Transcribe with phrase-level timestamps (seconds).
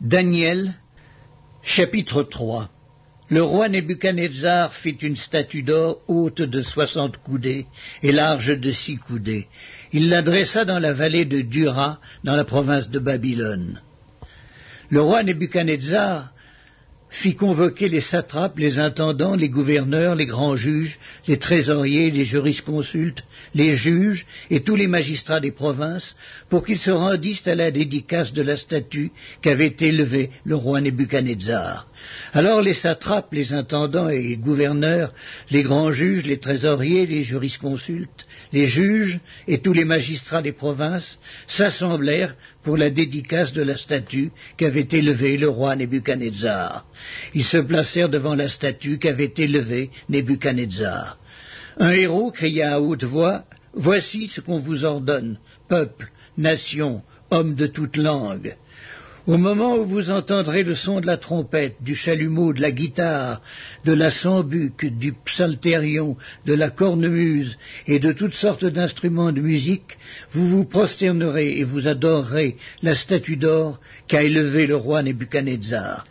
[0.00, 0.74] Daniel,
[1.62, 2.68] chapitre 3
[3.30, 7.66] Le roi Nebuchadnezzar fit une statue d'or haute de soixante coudées
[8.02, 9.48] et large de six coudées.
[9.94, 13.80] Il la dressa dans la vallée de Dura, dans la province de Babylone.
[14.90, 16.30] Le roi Nebuchadnezzar
[17.08, 20.98] fit convoquer les satrapes, les intendants, les gouverneurs, les grands juges,
[21.28, 23.22] les trésoriers, les jurisconsultes,
[23.54, 26.16] les juges et tous les magistrats des provinces
[26.50, 31.86] pour qu'ils se rendissent à la dédicace de la statue qu'avait élevée le roi Nebuchadnezzar.
[32.32, 35.12] Alors les satrapes, les intendants et les gouverneurs,
[35.50, 41.18] les grands juges, les trésoriers, les jurisconsultes, les juges et tous les magistrats des provinces
[41.46, 46.84] s'assemblèrent pour la dédicace de la statue qu'avait élevée le roi Nebuchadnezzar.
[47.34, 51.18] Ils se placèrent devant la statue qu'avait élevée Nebuchadnezzar.
[51.78, 53.44] Un héros cria à haute voix
[53.78, 55.38] Voici ce qu'on vous ordonne,
[55.68, 58.56] peuple, nation, hommes de toute langue.
[59.26, 63.42] Au moment où vous entendrez le son de la trompette, du chalumeau, de la guitare,
[63.84, 66.16] de la sambuc, du psalterion,
[66.46, 69.98] de la cornemuse et de toutes sortes d'instruments de musique,
[70.30, 76.06] vous vous prosternerez et vous adorerez la statue d'or qu'a élevée le roi Nebuchadnezzar.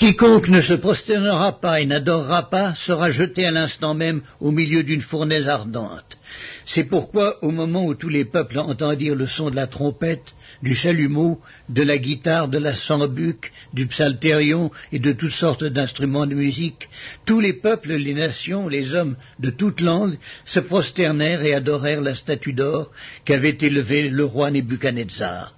[0.00, 4.82] Quiconque ne se prosternera pas et n'adorera pas sera jeté à l'instant même au milieu
[4.82, 6.16] d'une fournaise ardente.
[6.64, 10.74] C'est pourquoi, au moment où tous les peuples entendirent le son de la trompette, du
[10.74, 16.34] chalumeau, de la guitare, de la sambuc, du psalterion et de toutes sortes d'instruments de
[16.34, 16.88] musique,
[17.26, 22.14] tous les peuples, les nations, les hommes de toutes langues se prosternèrent et adorèrent la
[22.14, 22.90] statue d'or
[23.26, 25.52] qu'avait élevée le roi Nebuchadnezzar.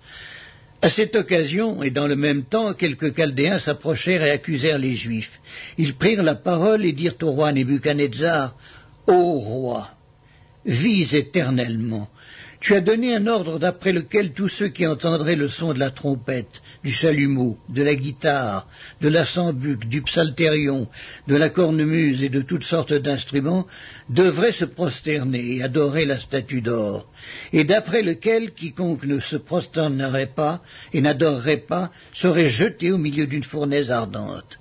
[0.84, 5.40] À cette occasion, et dans le même temps, quelques Chaldéens s'approchèrent et accusèrent les Juifs.
[5.78, 8.56] Ils prirent la parole et dirent au roi Nebuchadnezzar,
[9.06, 9.90] Ô roi,
[10.64, 12.08] vis éternellement.
[12.62, 15.90] Tu as donné un ordre d'après lequel tous ceux qui entendraient le son de la
[15.90, 18.68] trompette, du chalumeau, de la guitare,
[19.00, 20.86] de la sambuc, du psalterion,
[21.26, 23.66] de la cornemuse et de toutes sortes d'instruments
[24.08, 27.08] devraient se prosterner et adorer la statue d'or,
[27.52, 30.62] et d'après lequel quiconque ne se prosternerait pas
[30.92, 34.60] et n'adorerait pas serait jeté au milieu d'une fournaise ardente.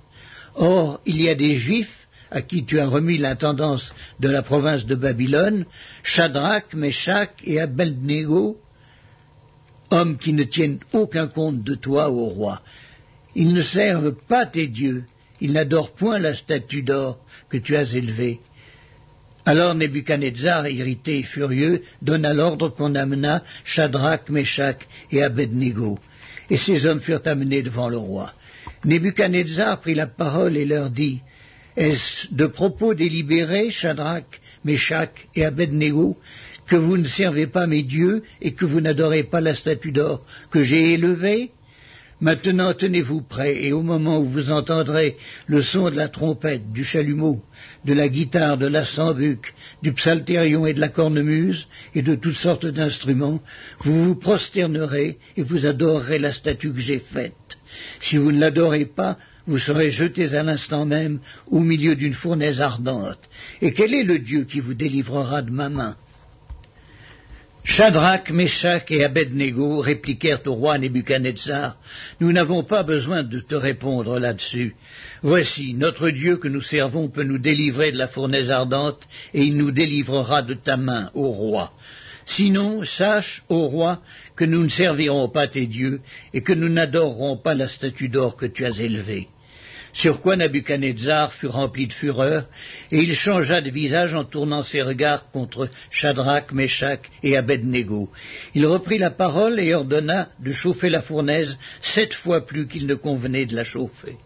[0.56, 2.01] Or, il y a des Juifs
[2.32, 5.66] à qui tu as remis l'intendance de la province de Babylone,
[6.02, 8.56] Shadrach, Meshach et Abednego,
[9.90, 12.62] hommes qui ne tiennent aucun compte de toi, ô roi.
[13.34, 15.04] Ils ne servent pas tes dieux,
[15.40, 17.18] ils n'adorent point la statue d'or
[17.50, 18.40] que tu as élevée.
[19.44, 24.78] Alors Nebuchadnezzar, irrité et furieux, donna l'ordre qu'on amena Shadrach, Meshach
[25.10, 25.98] et Abednego.
[26.48, 28.32] Et ces hommes furent amenés devant le roi.
[28.84, 31.20] Nebuchadnezzar prit la parole et leur dit
[31.76, 36.18] est-ce de propos délibérés, Shadrach, Meshach et Abednego,
[36.66, 40.24] que vous ne servez pas mes dieux et que vous n'adorez pas la statue d'or
[40.50, 41.50] que j'ai élevée?
[42.20, 45.16] Maintenant tenez-vous prêts, et au moment où vous entendrez
[45.48, 47.42] le son de la trompette, du chalumeau,
[47.84, 49.52] de la guitare, de la sambuc,
[49.82, 51.66] du psalterion et de la cornemuse,
[51.96, 53.42] et de toutes sortes d'instruments,
[53.80, 57.34] vous vous prosternerez et vous adorerez la statue que j'ai faite.
[58.00, 62.60] Si vous ne l'adorez pas, vous serez jetés à l'instant même au milieu d'une fournaise
[62.60, 63.18] ardente.
[63.60, 65.96] Et quel est le Dieu qui vous délivrera de ma main
[67.64, 71.76] Shadrach, Meshach et Abednego répliquèrent au roi Nebuchadnezzar,
[72.20, 74.74] Nous n'avons pas besoin de te répondre là-dessus.
[75.22, 79.56] Voici, notre Dieu que nous servons peut nous délivrer de la fournaise ardente, et il
[79.56, 81.72] nous délivrera de ta main, ô roi.
[82.26, 84.00] Sinon, sache, ô roi,
[84.36, 86.00] que nous ne servirons pas tes dieux,
[86.32, 89.28] et que nous n'adorerons pas la statue d'or que tu as élevée.
[89.92, 92.46] Sur quoi Nabuchodonosor fut rempli de fureur,
[92.90, 98.10] et il changea de visage en tournant ses regards contre Shadrach, Meshach et Abednego.
[98.54, 102.94] Il reprit la parole et ordonna de chauffer la fournaise sept fois plus qu'il ne
[102.94, 104.16] convenait de la chauffer.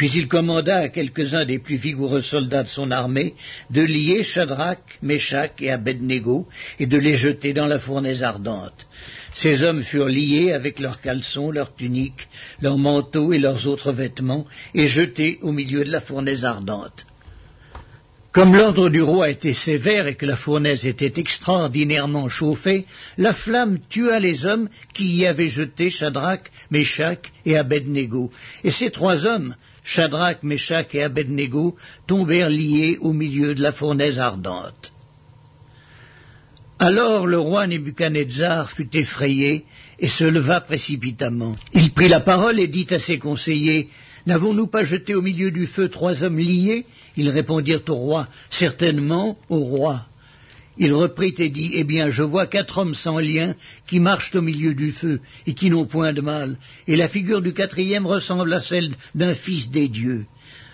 [0.00, 3.34] Puis il commanda à quelques-uns des plus vigoureux soldats de son armée
[3.68, 8.88] de lier Shadrach, Meshach et Abednego et de les jeter dans la fournaise ardente.
[9.34, 12.28] Ces hommes furent liés avec leurs caleçons, leurs tuniques,
[12.62, 17.04] leurs manteaux et leurs autres vêtements et jetés au milieu de la fournaise ardente.
[18.32, 22.86] Comme l'ordre du roi était sévère et que la fournaise était extraordinairement chauffée,
[23.18, 28.32] la flamme tua les hommes qui y avaient jeté Shadrach, Meshach et Abednego.
[28.64, 29.54] Et ces trois hommes,
[29.90, 31.74] Shadrach, Meshach et Abednego
[32.06, 34.92] tombèrent liés au milieu de la fournaise ardente.
[36.78, 39.64] Alors le roi Nebuchadnezzar fut effrayé
[39.98, 41.56] et se leva précipitamment.
[41.74, 43.88] Il prit la parole et dit à ses conseillers
[44.26, 46.86] N'avons-nous pas jeté au milieu du feu trois hommes liés?
[47.16, 50.06] Ils répondirent au roi Certainement, au roi.
[50.82, 53.54] Il reprit et dit, Eh bien, je vois quatre hommes sans lien
[53.86, 56.56] qui marchent au milieu du feu et qui n'ont point de mal,
[56.88, 60.24] et la figure du quatrième ressemble à celle d'un fils des dieux.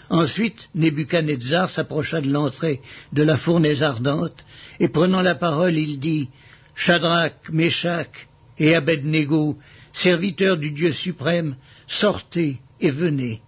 [0.08, 2.81] Ensuite, Nebuchadnezzar s'approcha de l'entrée
[3.12, 4.44] de la fournaise ardente,
[4.79, 6.29] et prenant la parole, il dit,
[6.76, 8.29] Shadrach, Meshach
[8.61, 9.58] et Abednego,
[9.93, 11.56] serviteurs du Dieu suprême,
[11.88, 13.43] sortez et venez.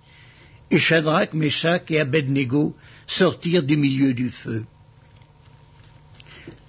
[0.73, 2.75] Et Shadrach, Meshach et Abednego
[3.07, 4.65] sortirent du milieu du feu.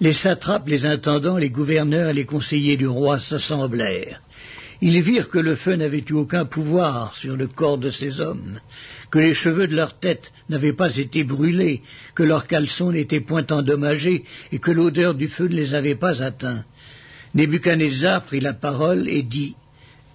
[0.00, 4.22] Les satrapes, les intendants, les gouverneurs et les conseillers du roi s'assemblèrent.
[4.80, 8.60] Ils virent que le feu n'avait eu aucun pouvoir sur le corps de ces hommes,
[9.10, 11.82] que les cheveux de leur tête n'avaient pas été brûlés,
[12.14, 16.22] que leurs caleçons n'étaient point endommagés, et que l'odeur du feu ne les avait pas
[16.22, 16.64] atteints.
[17.34, 19.54] Nebuchadnezzar prit la parole et dit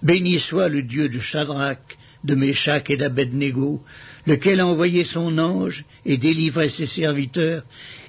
[0.02, 1.78] Béni soit le Dieu de Shadrach,
[2.24, 3.82] de Meshach et d'Abednego,
[4.26, 7.62] lequel a envoyé son ange et délivré ses serviteurs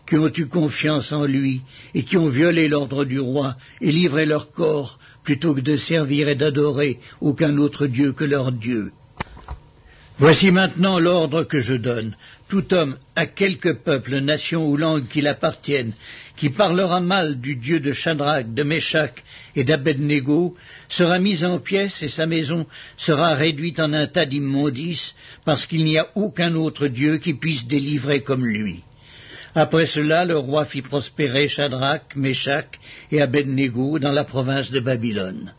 [0.07, 1.61] qui ont eu confiance en lui
[1.93, 6.29] et qui ont violé l'ordre du roi et livré leur corps plutôt que de servir
[6.29, 8.91] et d'adorer aucun autre Dieu que leur Dieu.
[10.19, 12.15] Voici maintenant l'ordre que je donne.
[12.47, 15.93] Tout homme, à quelque peuple, nation ou langue qu'il appartienne,
[16.37, 19.11] qui parlera mal du Dieu de Shadrach, de Meshach
[19.55, 20.55] et d'Abednego,
[20.87, 22.65] sera mis en pièces et sa maison
[22.95, 25.13] sera réduite en un tas d'immondices,
[25.43, 28.83] parce qu'il n'y a aucun autre Dieu qui puisse délivrer comme lui.
[29.59, 32.77] Après cela, le roi fit prospérer Shadrach, Meshach
[33.11, 35.51] et Abednego dans la province de Babylone.